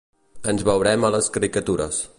Ens 0.53 0.63
veurem 0.69 1.05
a 1.05 1.13
les 1.17 1.31
caricatures. 1.37 2.03